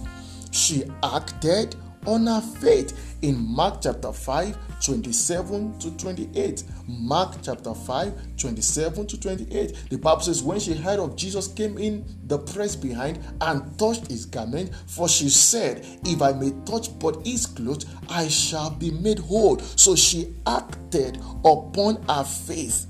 she 0.51 0.83
acted 1.03 1.75
on 2.05 2.25
her 2.25 2.39
faith 2.41 3.17
in 3.21 3.35
Mark 3.37 3.81
chapter 3.81 4.13
5, 4.13 4.57
27 4.81 5.79
to 5.79 5.91
28. 5.97 6.63
Mark 6.87 7.35
chapter 7.41 7.73
5, 7.73 8.37
27 8.37 9.07
to 9.07 9.19
28. 9.19 9.89
The 9.89 9.97
Bible 9.97 10.21
says, 10.21 10.41
When 10.41 10.59
she 10.59 10.73
heard 10.73 10.99
of 10.99 11.15
Jesus, 11.17 11.47
came 11.49 11.77
in 11.77 12.05
the 12.27 12.39
press 12.39 12.75
behind 12.75 13.19
and 13.41 13.77
touched 13.77 14.07
his 14.07 14.25
garment, 14.25 14.71
for 14.87 15.09
she 15.09 15.29
said, 15.29 15.85
If 16.05 16.21
I 16.21 16.31
may 16.31 16.51
touch 16.65 16.97
but 16.97 17.25
his 17.25 17.45
clothes, 17.45 17.85
I 18.09 18.27
shall 18.29 18.69
be 18.69 18.91
made 18.91 19.19
whole. 19.19 19.59
So 19.59 19.95
she 19.95 20.33
acted 20.45 21.17
upon 21.43 22.01
her 22.03 22.23
faith. 22.23 22.85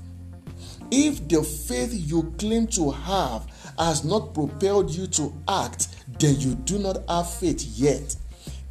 If 0.90 1.28
the 1.28 1.42
faith 1.42 1.92
you 1.92 2.34
claim 2.38 2.66
to 2.68 2.90
have 2.90 3.46
has 3.78 4.04
not 4.04 4.32
propelled 4.32 4.90
you 4.90 5.06
to 5.08 5.34
act, 5.46 5.88
then 6.18 6.40
you 6.40 6.54
do 6.54 6.78
not 6.78 7.02
have 7.08 7.30
faith 7.30 7.62
yet. 7.76 8.16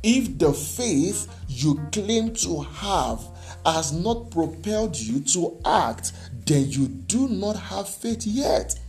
If 0.01 0.38
the 0.39 0.53
faith 0.53 1.27
you 1.47 1.75
claim 1.91 2.33
to 2.36 2.62
have 2.62 3.21
has 3.65 3.91
not 3.93 4.31
propelled 4.31 4.97
you 4.97 5.19
to 5.21 5.59
act, 5.65 6.13
then 6.45 6.69
you 6.69 6.88
do 6.88 7.27
not 7.27 7.55
have 7.55 7.88
faith 7.88 8.25
yet. 8.25 8.79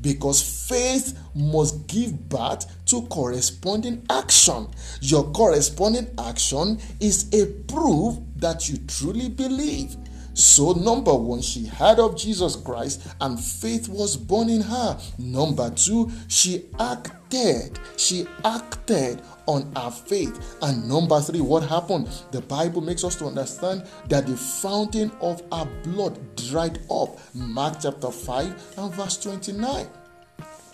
Because 0.00 0.40
faith 0.68 1.18
must 1.34 1.86
give 1.86 2.28
birth 2.30 2.64
to 2.86 3.02
corresponding 3.08 4.06
action. 4.08 4.68
Your 5.02 5.24
corresponding 5.32 6.08
action 6.18 6.78
is 7.00 7.28
a 7.34 7.46
proof 7.64 8.16
that 8.36 8.68
you 8.70 8.78
truly 8.86 9.28
believe. 9.28 9.96
So, 10.40 10.72
number 10.72 11.12
one, 11.14 11.42
she 11.42 11.66
heard 11.66 11.98
of 11.98 12.16
Jesus 12.16 12.56
Christ 12.56 13.06
and 13.20 13.38
faith 13.38 13.90
was 13.90 14.16
born 14.16 14.48
in 14.48 14.62
her. 14.62 14.98
Number 15.18 15.68
two, 15.68 16.10
she 16.28 16.64
acted. 16.78 17.78
She 17.98 18.26
acted 18.42 19.20
on 19.44 19.70
her 19.76 19.90
faith. 19.90 20.56
And 20.62 20.88
number 20.88 21.20
three, 21.20 21.42
what 21.42 21.68
happened? 21.68 22.08
The 22.30 22.40
Bible 22.40 22.80
makes 22.80 23.04
us 23.04 23.16
to 23.16 23.26
understand 23.26 23.86
that 24.08 24.26
the 24.26 24.34
fountain 24.34 25.12
of 25.20 25.42
her 25.52 25.68
blood 25.84 26.18
dried 26.36 26.78
up. 26.90 27.18
Mark 27.34 27.76
chapter 27.82 28.10
5 28.10 28.74
and 28.78 28.94
verse 28.94 29.18
29. 29.18 29.86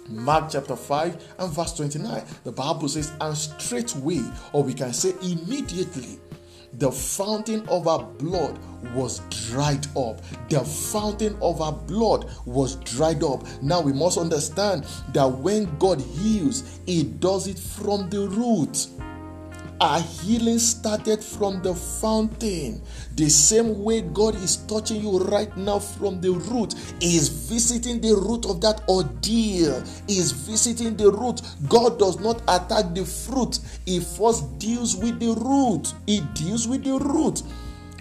Mark 0.08 0.50
chapter 0.50 0.76
5 0.76 1.34
and 1.40 1.52
verse 1.52 1.72
29. 1.72 2.22
The 2.44 2.52
Bible 2.52 2.88
says, 2.88 3.10
and 3.20 3.36
straightway, 3.36 4.22
or 4.52 4.62
we 4.62 4.74
can 4.74 4.92
say 4.92 5.12
immediately, 5.22 6.20
the 6.78 6.92
fountain 6.92 7.66
of 7.68 7.88
our 7.88 8.02
blood 8.02 8.58
was 8.94 9.20
dried 9.50 9.86
up. 9.96 10.20
The 10.48 10.60
fountain 10.60 11.36
of 11.40 11.60
our 11.60 11.72
blood 11.72 12.30
was 12.44 12.76
dried 12.76 13.22
up. 13.22 13.44
Now 13.62 13.80
we 13.80 13.92
must 13.92 14.18
understand 14.18 14.84
that 15.12 15.26
when 15.26 15.76
God 15.78 16.00
heals, 16.00 16.80
He 16.86 17.02
does 17.02 17.46
it 17.46 17.58
from 17.58 18.10
the 18.10 18.28
root. 18.28 18.88
Our 19.80 20.00
healing 20.00 20.58
started 20.58 21.22
from 21.22 21.62
the 21.62 21.74
fountain. 21.74 22.80
The 23.14 23.28
same 23.28 23.82
way 23.82 24.00
God 24.00 24.34
is 24.36 24.56
touching 24.66 25.02
you 25.02 25.18
right 25.18 25.54
now 25.56 25.80
from 25.80 26.20
the 26.22 26.30
root, 26.32 26.74
is 27.02 27.28
visiting 27.28 28.00
the 28.00 28.14
root 28.14 28.46
of 28.46 28.62
that 28.62 28.88
ordeal. 28.88 29.82
Is 30.08 30.32
visiting 30.32 30.96
the 30.96 31.10
root. 31.10 31.42
God 31.68 31.98
does 31.98 32.18
not 32.20 32.40
attack 32.42 32.94
the 32.94 33.04
fruit, 33.04 33.58
He 33.84 34.00
first 34.00 34.58
deals 34.58 34.96
with 34.96 35.20
the 35.20 35.34
root. 35.34 35.92
He 36.06 36.20
deals 36.34 36.66
with 36.66 36.82
the 36.82 36.98
root. 36.98 37.42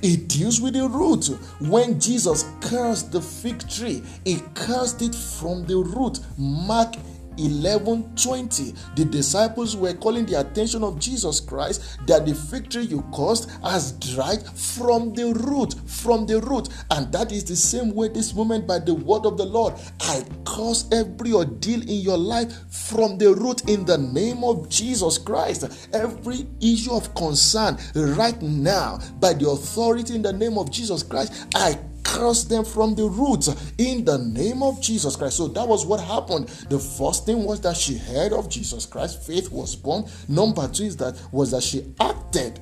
He 0.01 0.17
deals 0.17 0.61
with 0.61 0.73
the 0.73 0.87
root. 0.87 1.25
When 1.59 1.99
Jesus 1.99 2.45
cursed 2.61 3.11
the 3.11 3.21
fig 3.21 3.67
tree, 3.67 4.03
he 4.23 4.39
cursed 4.53 5.01
it 5.01 5.15
from 5.15 5.65
the 5.65 5.77
root. 5.77 6.19
Mark 6.37 6.93
11 7.37 8.15
20 8.15 8.73
the 8.95 9.05
disciples 9.05 9.75
were 9.75 9.93
calling 9.93 10.25
the 10.25 10.39
attention 10.39 10.83
of 10.83 10.99
jesus 10.99 11.39
christ 11.39 11.97
that 12.07 12.25
the 12.25 12.33
victory 12.33 12.83
you 12.83 13.01
caused 13.11 13.49
has 13.61 13.93
dried 13.93 14.43
from 14.45 15.13
the 15.13 15.33
root 15.33 15.75
from 15.87 16.25
the 16.25 16.39
root. 16.41 16.69
And 16.91 17.11
that 17.11 17.31
is 17.31 17.43
the 17.43 17.55
same 17.55 17.93
way 17.93 18.09
this 18.09 18.33
moment 18.33 18.67
by 18.67 18.79
the 18.79 18.93
word 18.93 19.25
of 19.25 19.37
the 19.37 19.45
lord. 19.45 19.73
I 20.01 20.23
cause 20.43 20.91
every 20.91 21.33
ordeal 21.33 21.81
in 21.81 22.01
your 22.01 22.17
life 22.17 22.53
from 22.69 23.17
the 23.17 23.33
root 23.33 23.67
in 23.69 23.85
the 23.85 23.97
name 23.97 24.43
of 24.43 24.69
jesus 24.69 25.17
christ. 25.17 25.89
Every 25.93 26.47
issue 26.61 26.93
of 26.93 27.13
concern 27.15 27.77
right 27.95 28.39
now 28.41 28.99
by 29.19 29.33
the 29.33 29.49
authority 29.49 30.15
in 30.15 30.21
the 30.21 30.33
name 30.33 30.57
of 30.57 30.71
jesus 30.71 31.03
christ 31.03 31.47
i 31.55 31.77
curse 32.05 32.45
them 32.45 32.63
from 32.63 32.95
the 32.95 33.03
roots 33.03 33.49
in 33.77 34.05
the 34.05 34.17
name 34.17 34.63
of 34.63 34.81
Jesus 34.81 35.15
Christ. 35.15 35.37
So 35.37 35.47
that 35.49 35.67
was 35.67 35.85
what 35.85 35.99
happened. 35.99 36.47
The 36.69 36.79
first 36.79 37.25
thing 37.25 37.43
was 37.43 37.59
that 37.61 37.75
she 37.75 37.97
heard 37.97 38.31
of 38.31 38.49
Jesus 38.49 38.85
Christ, 38.85 39.23
faith 39.23 39.51
was 39.51 39.75
born. 39.75 40.05
Number 40.29 40.67
two 40.69 40.83
is 40.83 40.97
that 40.97 41.19
was 41.31 41.51
that 41.51 41.63
she 41.63 41.93
acted. 41.99 42.59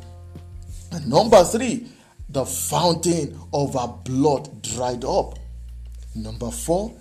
And 0.92 1.08
number 1.08 1.44
three, 1.44 1.88
the 2.30 2.46
fountain 2.46 3.38
of 3.54 3.74
her 3.74 3.88
blood 4.04 4.62
dried 4.64 5.04
up. 5.06 5.38
Number 6.16 6.50
four, 6.50 6.96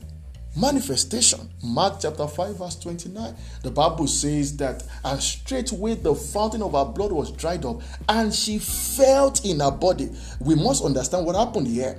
manifestation. 0.57 1.49
Mark 1.63 2.01
chapter 2.01 2.27
5, 2.27 2.59
verse 2.59 2.77
29. 2.77 3.35
The 3.63 3.71
Bible 3.71 4.07
says 4.07 4.57
that, 4.57 4.83
and 5.05 5.23
straightway 5.23 5.95
the 5.95 6.15
fountain 6.15 6.63
of 6.63 6.73
her 6.73 6.85
blood 6.85 7.13
was 7.13 7.31
dried 7.33 7.65
up, 7.65 7.83
and 8.09 8.33
she 8.35 8.59
felt 8.59 9.45
in 9.45 9.61
her 9.61 9.71
body. 9.71 10.11
We 10.41 10.55
must 10.55 10.85
understand 10.85 11.27
what 11.27 11.37
happened 11.37 11.67
here 11.67 11.99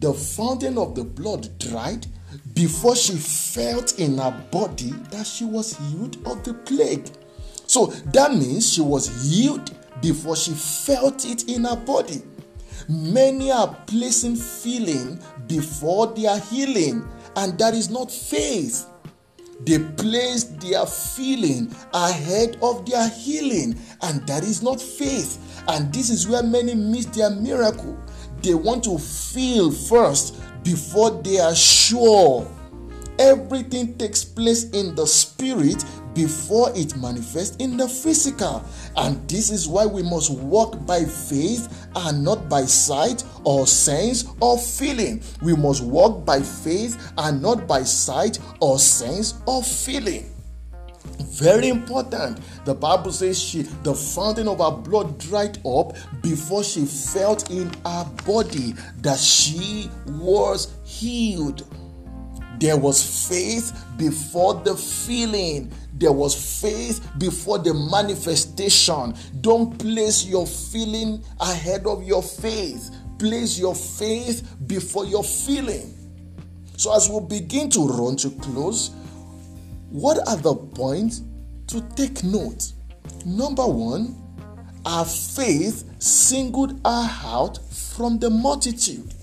the 0.00 0.12
fountain 0.12 0.78
of 0.78 0.94
the 0.94 1.04
blood 1.04 1.58
dried 1.58 2.06
before 2.54 2.96
she 2.96 3.14
felt 3.14 3.98
in 3.98 4.18
her 4.18 4.30
body 4.50 4.90
that 5.10 5.26
she 5.26 5.44
was 5.44 5.76
healed 5.76 6.16
of 6.26 6.42
the 6.44 6.54
plague. 6.54 7.08
So 7.66 7.86
that 7.86 8.32
means 8.32 8.72
she 8.72 8.80
was 8.80 9.08
healed 9.24 9.74
before 10.00 10.36
she 10.36 10.52
felt 10.52 11.24
it 11.24 11.48
in 11.48 11.64
her 11.64 11.76
body. 11.76 12.22
Many 12.88 13.50
are 13.50 13.74
placing 13.86 14.36
feeling 14.36 15.20
before 15.46 16.08
their 16.08 16.38
healing, 16.38 17.08
and 17.36 17.58
that 17.58 17.74
is 17.74 17.90
not 17.90 18.10
faith. 18.10 18.86
They 19.60 19.78
place 19.78 20.44
their 20.44 20.84
feeling 20.86 21.74
ahead 21.92 22.58
of 22.62 22.88
their 22.88 23.08
healing, 23.08 23.76
and 24.02 24.26
that 24.26 24.44
is 24.44 24.62
not 24.62 24.80
faith. 24.80 25.64
And 25.68 25.92
this 25.92 26.10
is 26.10 26.28
where 26.28 26.42
many 26.42 26.74
miss 26.74 27.06
their 27.06 27.30
miracle 27.30 27.98
they 28.46 28.54
want 28.54 28.84
to 28.84 28.96
feel 28.96 29.72
first 29.72 30.36
before 30.62 31.10
they 31.22 31.40
are 31.40 31.54
sure. 31.54 32.48
Everything 33.18 33.98
takes 33.98 34.24
place 34.24 34.70
in 34.70 34.94
the 34.94 35.04
spirit 35.04 35.84
before 36.14 36.70
it 36.76 36.96
manifests 36.96 37.56
in 37.56 37.76
the 37.76 37.88
physical. 37.88 38.64
And 38.96 39.28
this 39.28 39.50
is 39.50 39.66
why 39.66 39.84
we 39.84 40.02
must 40.04 40.30
walk 40.30 40.86
by 40.86 41.04
faith 41.04 41.88
and 41.96 42.22
not 42.22 42.48
by 42.48 42.62
sight 42.66 43.24
or 43.42 43.66
sense 43.66 44.24
or 44.40 44.58
feeling. 44.58 45.22
We 45.42 45.56
must 45.56 45.82
walk 45.82 46.24
by 46.24 46.40
faith 46.40 47.12
and 47.18 47.42
not 47.42 47.66
by 47.66 47.82
sight 47.82 48.38
or 48.60 48.78
sense 48.78 49.34
or 49.46 49.64
feeling. 49.64 50.35
Very 51.20 51.68
important. 51.68 52.40
The 52.64 52.74
Bible 52.74 53.12
says 53.12 53.40
she 53.40 53.62
the 53.62 53.94
fountain 53.94 54.48
of 54.48 54.58
her 54.58 54.70
blood 54.70 55.18
dried 55.18 55.58
up 55.66 55.96
before 56.22 56.64
she 56.64 56.84
felt 56.86 57.50
in 57.50 57.70
her 57.84 58.04
body 58.26 58.74
that 58.98 59.18
she 59.18 59.90
was 60.06 60.74
healed. 60.84 61.66
There 62.58 62.76
was 62.76 63.28
faith 63.28 63.84
before 63.98 64.54
the 64.54 64.74
feeling. 64.74 65.70
There 65.92 66.12
was 66.12 66.60
faith 66.60 67.06
before 67.18 67.58
the 67.58 67.74
manifestation. 67.74 69.14
Don't 69.40 69.78
place 69.78 70.24
your 70.24 70.46
feeling 70.46 71.22
ahead 71.40 71.86
of 71.86 72.02
your 72.02 72.22
faith. 72.22 72.94
Place 73.18 73.58
your 73.58 73.74
faith 73.74 74.56
before 74.66 75.04
your 75.06 75.24
feeling. 75.24 75.92
So, 76.76 76.94
as 76.94 77.08
we 77.08 77.20
begin 77.20 77.70
to 77.70 77.88
run 77.88 78.16
to 78.16 78.30
close, 78.30 78.90
what 79.96 80.18
are 80.28 80.36
the 80.36 80.54
points 80.54 81.22
to 81.68 81.80
take 81.96 82.22
note? 82.22 82.72
Number 83.24 83.66
one, 83.66 84.14
our 84.84 85.06
faith 85.06 85.90
singled 85.98 86.72
her 86.84 87.10
out 87.24 87.58
from 87.72 88.18
the 88.18 88.28
multitude. 88.28 89.14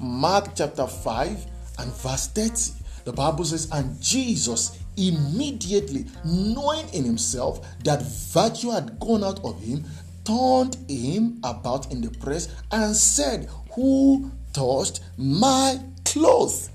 Mark 0.00 0.56
chapter 0.56 0.88
5 0.88 1.46
and 1.78 1.92
verse 1.92 2.26
30. 2.26 2.72
The 3.04 3.12
Bible 3.12 3.44
says, 3.44 3.70
And 3.70 4.02
Jesus 4.02 4.82
immediately, 4.96 6.06
knowing 6.24 6.88
in 6.88 7.04
himself 7.04 7.64
that 7.84 8.02
virtue 8.02 8.70
had 8.70 8.98
gone 8.98 9.22
out 9.22 9.38
of 9.44 9.62
him, 9.62 9.84
turned 10.24 10.76
him 10.90 11.38
about 11.44 11.92
in 11.92 12.00
the 12.00 12.10
press 12.18 12.48
and 12.72 12.94
said, 12.94 13.48
Who 13.76 14.32
touched 14.52 14.98
my 15.16 15.80
clothes? 16.04 16.70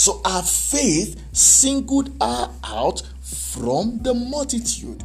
So 0.00 0.22
our 0.24 0.42
faith 0.42 1.22
singled 1.32 2.08
her 2.22 2.50
out 2.64 3.02
from 3.20 3.98
the 3.98 4.14
multitude. 4.14 5.04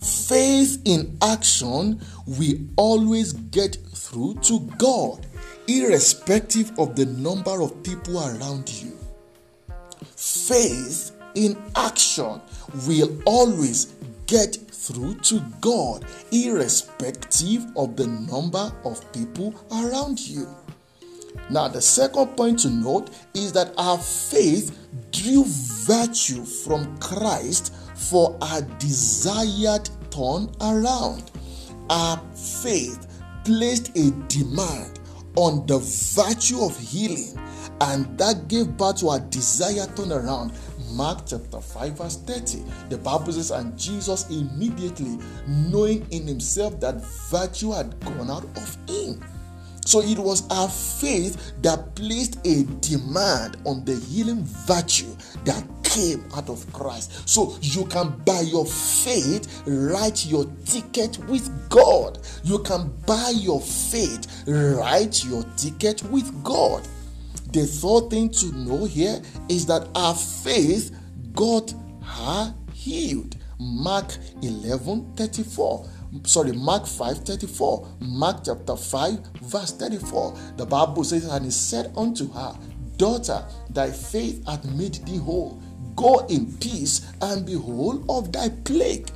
Faith 0.00 0.80
in 0.86 1.18
action 1.20 2.00
we 2.38 2.66
always 2.76 3.34
get 3.34 3.76
through 3.92 4.36
to 4.44 4.60
God, 4.78 5.26
irrespective 5.68 6.72
of 6.78 6.96
the 6.96 7.04
number 7.04 7.60
of 7.60 7.82
people 7.82 8.18
around 8.26 8.70
you. 8.82 8.96
Faith 10.16 11.12
in 11.34 11.62
action 11.76 12.40
will 12.86 13.20
always 13.26 13.96
get 14.26 14.56
through 14.72 15.14
to 15.16 15.40
God, 15.60 16.06
irrespective 16.32 17.66
of 17.76 17.96
the 17.96 18.06
number 18.06 18.72
of 18.86 19.12
people 19.12 19.54
around 19.70 20.26
you. 20.26 20.48
Now, 21.50 21.68
the 21.68 21.80
second 21.80 22.36
point 22.36 22.60
to 22.60 22.70
note 22.70 23.10
is 23.34 23.52
that 23.52 23.72
our 23.78 23.98
faith 23.98 24.76
drew 25.12 25.44
virtue 25.46 26.44
from 26.44 26.96
Christ 26.98 27.74
for 27.94 28.36
our 28.40 28.62
desired 28.78 29.88
turn 30.10 30.50
around. 30.60 31.30
Our 31.88 32.18
faith 32.34 33.22
placed 33.44 33.96
a 33.96 34.10
demand 34.28 35.00
on 35.36 35.66
the 35.66 35.78
virtue 35.78 36.64
of 36.64 36.78
healing, 36.78 37.38
and 37.80 38.18
that 38.18 38.48
gave 38.48 38.76
birth 38.76 38.96
to 38.96 39.10
our 39.10 39.20
desired 39.20 39.90
turnaround. 39.90 40.54
Mark 40.92 41.26
chapter 41.26 41.60
5, 41.60 41.98
verse 41.98 42.16
30. 42.16 42.64
The 42.88 42.98
Bible 42.98 43.32
says, 43.32 43.50
And 43.50 43.78
Jesus 43.78 44.28
immediately, 44.30 45.18
knowing 45.46 46.06
in 46.10 46.26
himself 46.26 46.80
that 46.80 47.04
virtue 47.30 47.72
had 47.72 47.98
gone 48.00 48.30
out 48.30 48.44
of 48.56 48.76
him, 48.88 49.22
so 49.86 50.02
it 50.02 50.18
was 50.18 50.46
our 50.50 50.68
faith 50.68 51.52
that 51.62 51.94
placed 51.94 52.44
a 52.44 52.64
demand 52.80 53.56
on 53.64 53.84
the 53.84 53.94
healing 53.94 54.42
virtue 54.44 55.14
that 55.44 55.64
came 55.84 56.24
out 56.36 56.50
of 56.50 56.70
Christ. 56.72 57.28
So 57.28 57.56
you 57.62 57.86
can, 57.86 58.10
by 58.24 58.40
your 58.40 58.66
faith, 58.66 59.62
write 59.64 60.26
your 60.26 60.44
ticket 60.64 61.18
with 61.28 61.48
God. 61.68 62.18
You 62.42 62.58
can, 62.58 62.92
by 63.06 63.30
your 63.30 63.60
faith, 63.60 64.44
write 64.46 65.24
your 65.24 65.44
ticket 65.56 66.02
with 66.10 66.42
God. 66.42 66.86
The 67.52 67.64
third 67.64 68.10
thing 68.10 68.30
to 68.30 68.52
know 68.56 68.84
here 68.86 69.22
is 69.48 69.66
that 69.66 69.88
our 69.94 70.14
faith 70.14 70.94
got 71.32 71.72
her 72.02 72.54
healed. 72.72 73.36
Mark 73.58 74.12
11 74.42 75.14
34 75.16 75.88
sorry, 76.24 76.52
Mark 76.52 76.86
5 76.86 77.18
34. 77.18 77.88
Mark 78.00 78.44
chapter 78.44 78.76
5, 78.76 79.18
verse 79.42 79.72
34. 79.72 80.38
The 80.56 80.66
Bible 80.66 81.04
says, 81.04 81.26
And 81.26 81.44
he 81.44 81.50
said 81.50 81.92
unto 81.96 82.30
her, 82.32 82.56
Daughter, 82.96 83.44
thy 83.70 83.90
faith 83.90 84.46
hath 84.46 84.64
made 84.64 84.94
thee 85.06 85.18
whole. 85.18 85.62
Go 85.94 86.26
in 86.26 86.56
peace 86.58 87.10
and 87.20 87.44
be 87.46 87.54
whole 87.54 88.04
of 88.10 88.32
thy 88.32 88.48
plague. 88.64 89.08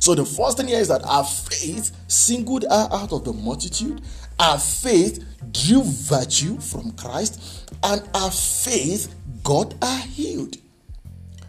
So 0.00 0.14
the 0.14 0.24
first 0.24 0.56
thing 0.56 0.68
here 0.68 0.78
is 0.78 0.88
that 0.88 1.04
our 1.04 1.24
faith 1.24 1.90
singled 2.06 2.62
her 2.64 2.88
out 2.92 3.12
of 3.12 3.24
the 3.24 3.32
multitude. 3.32 4.02
Our 4.38 4.58
faith 4.58 5.24
drew 5.52 5.82
virtue 5.82 6.60
from 6.60 6.92
Christ, 6.92 7.72
and 7.82 8.08
our 8.14 8.30
faith 8.30 9.14
got 9.42 9.74
her 9.82 10.00
healed. 10.02 10.56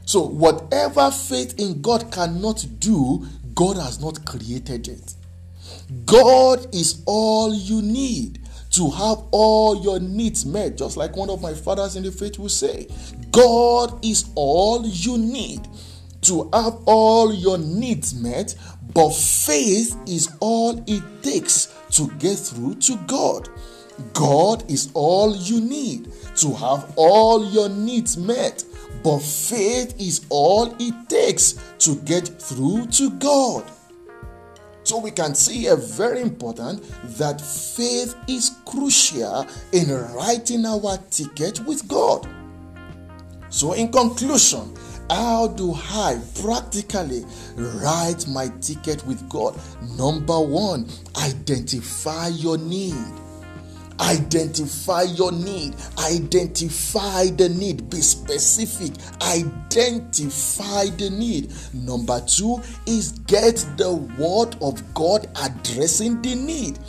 So, 0.06 0.22
whatever 0.22 1.12
faith 1.12 1.60
in 1.60 1.82
God 1.82 2.10
cannot 2.14 2.66
do, 2.80 3.28
God 3.58 3.78
has 3.78 4.00
not 4.00 4.24
created 4.24 4.88
it. 4.88 5.16
God 6.06 6.68
is 6.76 7.02
all 7.08 7.52
you 7.52 7.82
need 7.82 8.40
to 8.70 8.92
have 8.92 9.18
all 9.32 9.82
your 9.84 10.00
needs 10.00 10.46
met, 10.46 10.78
just 10.78 10.96
like 10.96 11.18
one 11.18 11.32
of 11.32 11.42
my 11.42 11.56
fathers 11.56 11.96
in 11.96 12.04
the 12.04 12.12
faith 12.12 12.38
will 12.38 12.50
say. 12.50 12.88
God 13.32 14.06
is 14.06 14.30
all 14.36 14.86
you 14.86 15.18
need 15.18 15.68
to 16.22 16.48
have 16.54 16.78
all 16.86 17.34
your 17.34 17.58
needs 17.58 18.14
met, 18.14 18.56
but 18.94 19.10
faith 19.10 19.98
is 20.06 20.30
all 20.40 20.84
it 20.86 21.02
takes 21.24 21.74
to 21.94 22.12
get 22.20 22.38
through 22.38 22.76
to 22.76 22.96
God. 23.08 23.50
God 24.14 24.70
is 24.70 24.92
all 24.94 25.36
you 25.36 25.62
need 25.62 26.12
to 26.36 26.54
have 26.54 26.94
all 26.96 27.44
your 27.50 27.70
needs 27.70 28.18
met, 28.18 28.64
but 29.04 29.20
faith 29.20 29.96
is 30.00 30.26
all 30.30 30.76
it 30.80 31.10
takes 31.10 31.54
to 31.80 31.96
get 31.98 32.28
through 32.42 32.88
to 32.88 33.12
God. 33.12 33.64
So 34.84 35.00
we 35.00 35.12
can 35.12 35.36
see 35.36 35.68
a 35.68 35.76
very 35.76 36.22
important 36.22 36.82
that 37.18 37.42
faith 37.42 38.16
is 38.28 38.56
crucial 38.66 39.46
in 39.74 39.92
writing 40.14 40.66
our 40.66 40.98
ticket 41.10 41.60
with 41.66 41.88
God. 41.88 42.28
So 43.50 43.74
in 43.74 43.92
conclusion, 43.92 44.74
how 45.10 45.48
do 45.48 45.74
I 45.74 46.22
practically 46.42 47.26
write 47.56 48.28
my 48.28 48.50
ticket 48.62 49.06
with 49.06 49.28
God? 49.30 49.60
Number 49.98 50.40
one, 50.40 50.88
identify 51.18 52.28
your 52.28 52.58
need. 52.58 52.94
Identify 54.00 55.04
your 55.04 55.32
need. 55.32 55.76
Identify 55.98 57.26
the 57.32 57.50
need. 57.50 57.90
Be 57.90 57.98
specific. 58.02 58.94
Identify 59.22 60.86
the 60.98 61.10
need. 61.10 61.52
Number 61.74 62.22
two 62.22 62.62
is 62.86 63.12
get 63.28 63.66
the 63.78 63.94
word 64.18 64.56
of 64.62 64.94
God 64.94 65.28
addressing 65.42 66.22
the 66.22 66.36
need. 66.36 66.80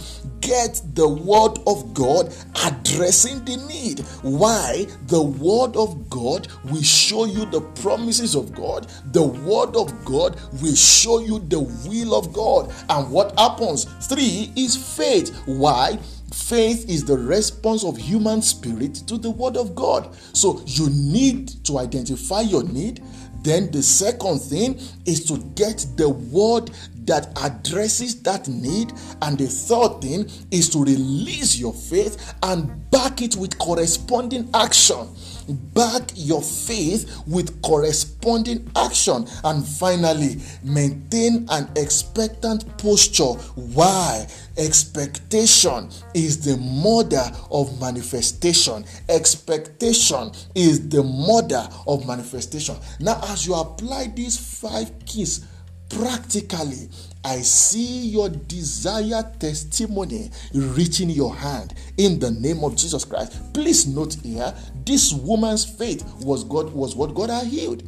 Get 0.41 0.83
the 0.95 1.09
word 1.09 1.59
of 1.67 1.95
God 1.95 2.33
addressing 2.65 3.45
the 3.45 3.57
need. 3.69 4.01
Why? 4.23 4.87
The 5.07 5.23
word 5.23 5.77
of 5.77 6.09
God 6.09 6.49
will 6.65 6.83
show 6.83 7.25
you 7.25 7.45
the 7.47 7.61
promises 7.83 8.35
of 8.35 8.55
God. 8.55 8.87
The 9.13 9.23
word 9.23 9.77
of 9.77 9.93
God 10.05 10.41
will 10.63 10.75
show 10.75 11.19
you 11.21 11.41
the 11.41 11.61
will 11.61 12.15
of 12.15 12.33
God. 12.33 12.73
And 12.89 13.11
what 13.11 13.39
happens? 13.39 13.85
Three 14.07 14.53
is 14.57 14.77
faith. 14.77 15.37
Why? 15.47 15.99
Faith 16.47 16.89
is 16.89 17.05
the 17.05 17.19
response 17.19 17.85
of 17.85 17.99
human 17.99 18.41
spirit 18.41 18.95
to 18.95 19.19
the 19.19 19.31
word 19.31 19.57
of 19.57 19.75
God. 19.75 20.17
So 20.33 20.63
you 20.65 20.89
need 20.91 21.49
to 21.65 21.79
identify 21.79 22.41
your 22.41 22.63
need. 22.63 23.03
Then 23.43 23.71
the 23.71 23.83
second 23.83 24.39
thing 24.41 24.81
is 25.05 25.27
to 25.27 25.39
get 25.55 25.85
the 25.97 26.09
word 26.09 26.71
that 27.09 27.37
addresses 27.43 28.23
that 28.23 28.49
need. 28.49 28.93
And 29.23 29.37
the 29.37 29.47
third 29.47 30.01
thing 30.01 30.31
is 30.51 30.71
to 30.71 30.85
release 30.85 31.59
your 31.59 31.75
faith 31.75 32.35
and 32.43 32.91
back 32.91 33.21
it 33.21 33.37
with 33.37 33.59
corresponding 33.59 34.49
action 34.55 35.09
back 35.49 36.03
your 36.15 36.43
faith 36.43 37.23
with 37.27 37.61
corresponding 37.63 38.71
action. 38.77 39.27
And 39.45 39.65
finally, 39.67 40.37
maintain 40.63 41.47
an 41.51 41.69
expectant 41.77 42.79
posture. 42.79 43.35
Why? 43.55 44.27
Expectation 44.57 45.91
is 46.15 46.45
the 46.45 46.57
mother 46.57 47.31
of 47.51 47.81
manifestation. 47.81 48.85
Expectation 49.09 50.33
is 50.55 50.89
the 50.89 51.03
mother 51.03 51.69
of 51.87 52.07
manifestation. 52.07 52.77
Now, 53.01 53.21
as 53.25 53.47
you 53.47 53.55
apply 53.55 54.09
these 54.09 54.37
five 54.37 54.93
keys 55.07 55.47
practically, 55.89 56.89
I 57.25 57.39
see 57.41 58.09
your 58.09 58.29
desired 58.29 59.41
testimony 59.41 60.31
reaching 60.55 61.11
your 61.11 61.35
hand 61.35 61.75
in 61.97 62.19
the 62.19 62.31
name 62.31 62.65
of 62.65 62.77
Jesus 62.77 63.05
Christ. 63.05 63.53
Please 63.53 63.87
note 63.87 64.17
here, 64.23 64.55
this 64.85 65.13
woman's 65.13 65.65
faith 65.65 66.05
was 66.21 66.45
God 66.45 66.73
was 66.73 66.95
what 66.95 67.15
God 67.15 67.31
had 67.31 67.47
healed. 67.47 67.83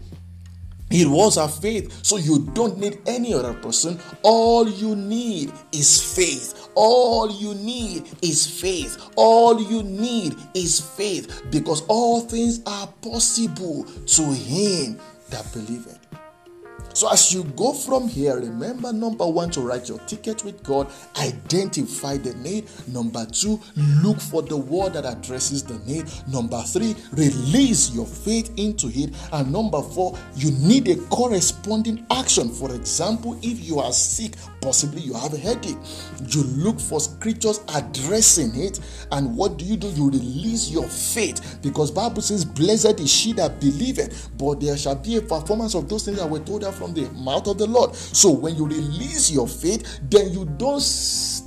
It 0.90 1.06
was 1.06 1.36
her 1.36 1.46
faith. 1.46 2.04
So 2.04 2.16
you 2.16 2.40
don't 2.52 2.78
need 2.78 2.98
any 3.06 3.32
other 3.32 3.54
person. 3.54 4.00
All 4.22 4.68
you 4.68 4.96
need 4.96 5.52
is 5.72 6.14
faith. 6.14 6.68
All 6.74 7.30
you 7.30 7.54
need 7.54 8.08
is 8.22 8.60
faith. 8.60 9.10
All 9.14 9.60
you 9.60 9.84
need 9.84 10.34
is 10.54 10.80
faith 10.80 11.44
because 11.50 11.82
all 11.86 12.22
things 12.22 12.60
are 12.66 12.88
possible 13.02 13.84
to 13.84 14.22
him 14.22 14.98
that 15.30 15.50
believeth. 15.52 15.99
So, 16.92 17.10
as 17.10 17.32
you 17.32 17.44
go 17.56 17.72
from 17.72 18.08
here, 18.08 18.36
remember 18.36 18.92
number 18.92 19.26
one, 19.26 19.50
to 19.50 19.60
write 19.60 19.88
your 19.88 19.98
ticket 20.00 20.44
with 20.44 20.62
God, 20.62 20.90
identify 21.18 22.16
the 22.16 22.34
need. 22.34 22.68
Number 22.88 23.24
two, 23.26 23.60
look 24.02 24.20
for 24.20 24.42
the 24.42 24.56
word 24.56 24.94
that 24.94 25.04
addresses 25.04 25.62
the 25.62 25.78
need. 25.90 26.06
Number 26.28 26.60
three, 26.62 26.96
release 27.12 27.90
your 27.94 28.06
faith 28.06 28.52
into 28.56 28.88
it. 28.88 29.14
And 29.32 29.52
number 29.52 29.82
four, 29.82 30.18
you 30.34 30.50
need 30.52 30.88
a 30.88 30.96
corresponding 31.06 32.04
action. 32.10 32.48
For 32.48 32.74
example, 32.74 33.38
if 33.42 33.60
you 33.64 33.78
are 33.78 33.92
sick, 33.92 34.34
possibly 34.60 35.00
you 35.00 35.14
have 35.14 35.34
a 35.34 35.38
headache, 35.38 35.76
you 36.28 36.42
look 36.42 36.80
for 36.80 37.00
scriptures 37.00 37.60
addressing 37.74 38.54
it. 38.54 38.80
And 39.12 39.36
what 39.36 39.56
do 39.58 39.64
you 39.64 39.76
do? 39.76 39.88
You 39.88 40.10
release 40.10 40.70
your 40.70 40.86
faith 40.88 41.58
because 41.62 41.90
Bible 41.90 42.22
says, 42.22 42.44
Blessed 42.44 43.00
is 43.00 43.10
she 43.10 43.32
that 43.34 43.60
believeth, 43.60 44.30
but 44.38 44.60
there 44.60 44.76
shall 44.76 44.96
be 44.96 45.16
a 45.16 45.22
performance 45.22 45.74
of 45.74 45.88
those 45.88 46.04
things 46.04 46.18
that 46.18 46.28
were 46.28 46.40
told 46.40 46.62
her 46.62 46.72
from 46.72 46.94
the 46.94 47.08
mouth 47.10 47.46
of 47.46 47.58
the 47.58 47.66
Lord. 47.66 47.94
So 47.94 48.30
when 48.30 48.56
you 48.56 48.66
release 48.66 49.30
your 49.30 49.48
faith, 49.48 50.00
then 50.10 50.32
you 50.32 50.44
don't 50.56 50.80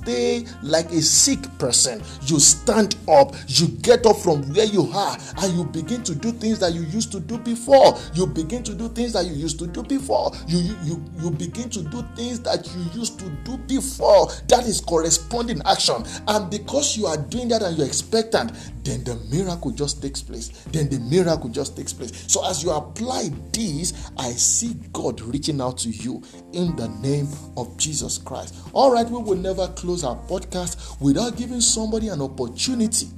stay 0.04 0.44
like 0.62 0.90
a 0.90 1.00
sick 1.00 1.40
person. 1.58 2.02
You 2.22 2.38
stand 2.38 2.96
up, 3.08 3.34
you 3.48 3.68
get 3.68 4.06
up 4.06 4.16
from 4.16 4.42
where 4.54 4.66
you 4.66 4.90
are, 4.92 5.16
and 5.38 5.54
you 5.54 5.64
begin 5.64 6.02
to 6.04 6.14
do 6.14 6.32
things 6.32 6.58
that 6.60 6.72
you 6.74 6.82
used 6.82 7.10
to 7.12 7.20
do 7.20 7.38
before. 7.38 7.98
You 8.14 8.26
begin 8.26 8.62
to 8.64 8.74
do 8.74 8.88
things 8.88 9.14
that 9.14 9.24
you 9.24 9.32
used 9.32 9.58
to 9.60 9.66
do 9.66 9.82
before. 9.82 10.32
You 10.46 10.58
you 10.58 10.76
you, 10.84 11.04
you 11.20 11.30
begin 11.30 11.70
to 11.70 11.82
do 11.82 12.04
things 12.14 12.40
that 12.40 12.66
you 12.74 13.00
used 13.00 13.18
to 13.20 13.28
do 13.44 13.56
before. 13.56 14.28
That 14.48 14.66
is 14.66 14.80
corresponding 14.80 15.62
action. 15.64 16.04
And 16.28 16.50
because 16.50 16.96
you 16.96 17.06
are 17.06 17.16
doing 17.16 17.48
that 17.48 17.62
and 17.62 17.76
you're 17.76 17.86
expectant, 17.86 18.52
then 18.84 19.02
the 19.04 19.16
miracle 19.30 19.70
just 19.70 20.02
takes 20.02 20.22
place. 20.22 20.48
Then 20.70 20.88
the 20.88 21.00
miracle 21.00 21.48
just 21.48 21.76
takes 21.76 21.92
place. 21.92 22.24
So 22.26 22.46
as 22.48 22.62
you 22.62 22.70
apply 22.70 23.30
this, 23.52 24.10
I 24.18 24.30
see 24.30 24.74
God 24.92 25.20
reaching 25.22 25.60
out 25.60 25.78
to 25.78 25.88
you 25.88 26.22
in 26.52 26.76
the 26.76 26.88
name 27.00 27.28
of 27.56 27.76
Jesus 27.78 28.18
Christ. 28.18 28.54
All 28.72 28.92
right, 28.92 29.08
we 29.08 29.22
will 29.22 29.36
never 29.36 29.68
close 29.68 30.04
our 30.04 30.16
podcast 30.26 31.00
without 31.00 31.36
giving 31.36 31.60
somebody 31.60 32.08
an 32.08 32.20
opportunity 32.20 33.08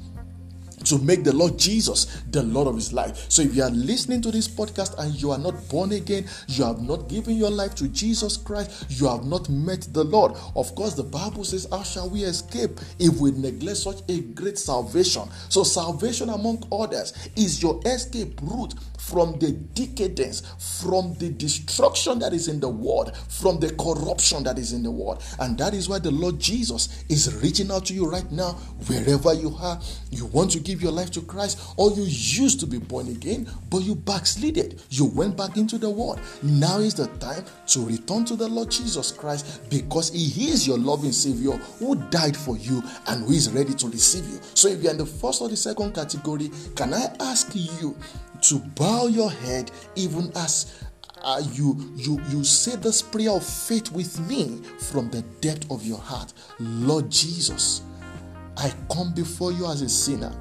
to 0.87 0.99
make 0.99 1.25
the 1.25 1.35
Lord 1.35 1.59
Jesus 1.59 2.23
the 2.31 2.43
Lord 2.43 2.69
of 2.69 2.75
his 2.75 2.93
life. 2.93 3.27
So 3.29 3.43
if 3.43 3.55
you 3.55 3.63
are 3.63 3.71
listening 3.71 4.23
to 4.23 4.31
this 4.31 4.49
podcast 4.49 4.99
and 4.99 5.15
you 5.15 5.31
are 5.31 5.39
not 5.39 5.69
born 5.69 5.93
again, 5.93 6.27
you 6.49 6.65
have 6.65 6.81
not 6.81 7.09
given 7.09 7.37
your 7.37 7.51
life 7.51 7.75
to 7.77 7.89
Jesus 7.89 8.37
Christ, 8.37 8.87
you 8.89 9.07
have 9.07 9.25
not 9.25 9.49
met 9.49 9.89
the 9.93 10.05
Lord. 10.05 10.33
Of 10.55 10.75
course, 10.75 10.95
the 10.95 11.03
Bible 11.03 11.45
says, 11.45 11.67
How 11.71 11.83
shall 11.83 12.09
we 12.09 12.25
escape 12.25 12.71
if 12.99 13.19
we 13.19 13.33
neglect 13.33 13.79
such 13.79 13.99
a 14.09 14.21
great 14.21 14.59
salvation? 14.59 15.29
So, 15.49 15.63
salvation, 15.63 16.31
among 16.31 16.67
others, 16.73 17.13
is 17.37 17.63
your 17.63 17.81
escape 17.85 18.41
route 18.43 18.75
from 18.99 19.39
the 19.39 19.53
decadence, 19.53 20.43
from 20.59 21.15
the 21.15 21.31
destruction 21.31 22.19
that 22.19 22.33
is 22.33 22.49
in 22.49 22.61
the 22.61 22.69
world, 22.69 23.17
from 23.29 23.61
the 23.61 23.71
corruption 23.75 24.43
that 24.45 24.59
is 24.59 24.73
in 24.73 24.83
the 24.83 24.91
world. 24.91 25.23
And 25.39 25.57
that 25.59 25.75
is 25.75 25.89
why 25.89 25.99
the 25.99 26.11
Lord 26.11 26.39
Jesus 26.39 27.05
is 27.09 27.35
reaching 27.43 27.71
out 27.71 27.87
to 27.87 27.95
you 27.95 28.09
right 28.09 28.31
now, 28.31 28.53
wherever 28.89 29.33
you 29.35 29.55
are. 29.61 29.81
You 30.11 30.27
want 30.27 30.51
to 30.53 30.61
give 30.61 30.83
your 30.83 30.93
life 30.93 31.11
to 31.13 31.23
Christ, 31.23 31.75
or 31.77 31.91
you 31.93 32.03
used 32.03 32.61
to 32.61 32.67
be 32.67 32.79
born 32.79 33.09
again, 33.09 33.49
but 33.71 33.83
you 33.83 33.95
backslided. 33.95 34.81
You 34.91 35.07
went 35.07 35.37
back 35.37 35.57
into 35.57 35.79
the 35.79 35.91
world. 35.91 36.21
Now 36.43 36.79
is 36.79 36.95
the 36.95 37.07
time 37.19 37.45
to 37.69 37.85
return 37.85 38.25
to 38.27 38.37
the 38.37 38.49
Lord 38.49 38.71
Jesus 38.71 39.13
Christ 39.13 39.69
because 39.71 40.13
He 40.13 40.49
is 40.49 40.67
your 40.67 40.79
loving 40.79 41.13
Savior 41.13 41.53
who 41.79 41.97
died 42.11 42.37
for 42.37 42.57
you 42.57 42.83
and 43.09 43.25
who 43.25 43.33
is 43.33 43.51
ready 43.51 43.75
to 43.75 43.89
receive 43.89 44.27
you. 44.29 44.41
So 44.55 44.69
if 44.69 44.83
you're 44.83 44.93
in 44.93 44.99
the 44.99 45.07
first 45.07 45.43
or 45.43 45.49
the 45.49 45.57
second 45.57 45.95
category, 45.95 46.51
can 46.75 46.95
I 46.95 47.15
ask 47.21 47.51
you 47.55 47.97
to 48.49 48.59
bow 48.77 49.07
your 49.07 49.31
head 49.31 49.71
even 49.97 50.31
as 50.37 50.85
uh, 51.23 51.43
you 51.53 51.77
you 51.97 52.21
you 52.29 52.45
say 52.45 52.77
this 52.77 53.03
prayer 53.03 53.31
of 53.31 53.45
faith 53.45 53.91
with 53.91 54.21
me 54.29 54.61
from 54.79 55.11
the 55.11 55.23
depth 55.41 55.69
of 55.71 55.85
your 55.85 55.99
heart. 55.99 56.33
Lord 56.61 57.11
jesus 57.11 57.83
i 58.57 58.73
come 58.91 59.13
before 59.15 59.53
you 59.53 59.67
as 59.67 59.83
a 59.83 59.89
sinner. 59.89 60.33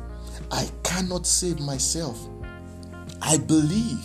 I 0.51 0.69
cannot 0.83 1.25
save 1.25 1.59
myself. 1.59 2.17
I 3.21 3.37
believe 3.37 3.99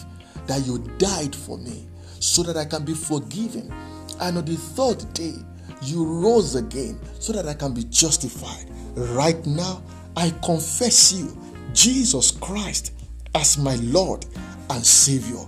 that 0.47 0.67
you 0.67 0.79
died 0.97 1.35
for 1.37 1.59
me 1.59 1.87
so 2.21 2.43
that 2.45 2.57
i 2.57 2.65
can 2.65 2.85
be 2.85 2.95
forgiven. 2.95 3.73
And 4.21 4.39
on 4.39 4.45
the 4.45 4.57
third 4.57 5.13
day 5.13 5.35
you 5.83 6.05
rose 6.05 6.55
again 6.55 6.99
so 7.19 7.33
that 7.35 7.47
i 7.47 7.55
can 7.55 7.75
be 7.75 7.85
justified. 7.85 8.67
Right 8.97 9.45
now 9.47 9.83
i 10.17 10.31
confess 10.45 11.13
you 11.13 11.37
jesus 11.73 12.33
christ 12.33 13.00
as 13.35 13.59
my 13.59 13.77
Lord 13.77 14.27
and 14.71 14.85
Savior. 14.85 15.45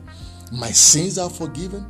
My 0.52 0.70
sins 0.70 1.18
are 1.18 1.30
forgiven. 1.30 1.86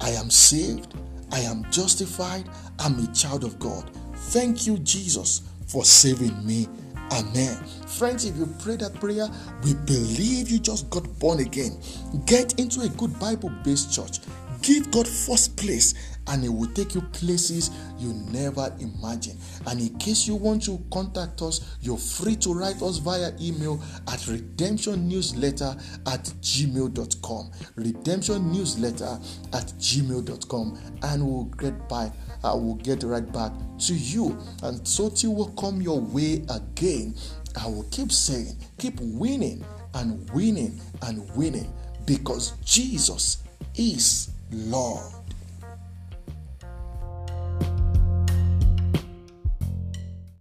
I 0.00 0.10
am 0.10 0.30
saved. 0.30 0.94
I 1.30 1.40
am 1.40 1.64
justified. 1.70 2.48
I'm 2.78 2.98
a 2.98 3.12
child 3.12 3.44
of 3.44 3.58
God. 3.58 3.90
Thank 4.14 4.66
you, 4.66 4.78
Jesus, 4.78 5.42
for 5.66 5.84
saving 5.84 6.46
me. 6.46 6.68
Amen. 7.12 7.56
Friends, 7.86 8.24
if 8.24 8.36
you 8.36 8.46
pray 8.62 8.76
that 8.76 8.94
prayer, 8.94 9.28
we 9.64 9.74
believe 9.74 10.48
you 10.50 10.58
just 10.58 10.88
got 10.88 11.04
born 11.18 11.40
again. 11.40 11.78
Get 12.24 12.58
into 12.58 12.80
a 12.80 12.88
good 12.88 13.18
Bible 13.18 13.52
based 13.62 13.92
church. 13.94 14.20
Give 14.62 14.90
God 14.90 15.06
first 15.06 15.56
place 15.56 16.11
and 16.28 16.44
it 16.44 16.48
will 16.48 16.68
take 16.68 16.94
you 16.94 17.00
places 17.00 17.70
you 17.98 18.12
never 18.30 18.72
imagine. 18.80 19.36
And 19.66 19.80
in 19.80 19.98
case 19.98 20.26
you 20.26 20.36
want 20.36 20.64
to 20.64 20.80
contact 20.92 21.42
us, 21.42 21.76
you're 21.80 21.98
free 21.98 22.36
to 22.36 22.54
write 22.54 22.80
us 22.82 22.98
via 22.98 23.32
email 23.40 23.82
at 24.08 24.20
redemptionnewsletter 24.20 25.76
at 26.06 26.24
gmail.com. 26.40 27.50
Redemption 27.76 28.52
newsletter 28.52 29.18
at 29.52 29.66
gmail.com, 29.78 30.78
and 31.02 31.26
we'll 31.26 31.44
get 31.44 31.88
back. 31.88 32.12
I 32.44 32.50
uh, 32.50 32.56
will 32.56 32.74
get 32.74 33.04
right 33.04 33.30
back 33.32 33.52
to 33.86 33.94
you, 33.94 34.36
and 34.64 34.86
so 34.86 35.08
till 35.08 35.34
will 35.34 35.52
come 35.52 35.80
your 35.80 36.00
way 36.00 36.44
again. 36.50 37.14
I 37.60 37.66
will 37.66 37.86
keep 37.90 38.10
saying, 38.10 38.56
keep 38.78 38.98
winning 39.00 39.64
and 39.94 40.28
winning 40.30 40.80
and 41.02 41.28
winning 41.36 41.72
because 42.06 42.52
Jesus 42.64 43.42
is 43.76 44.30
Lord. 44.50 45.21